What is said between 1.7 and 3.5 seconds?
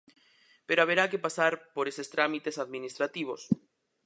por eses trámites administrativos.